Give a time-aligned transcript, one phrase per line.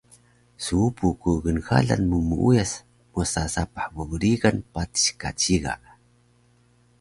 [0.63, 2.71] Suupu ku gnxalan mu muuyas
[3.11, 5.73] mosa sapah bbrigan patis ka ciga